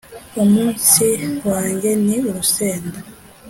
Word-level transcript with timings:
umunsi 0.43 1.07
wanjye 1.49 1.89
ni 2.05 2.17
urusenda 2.29 2.97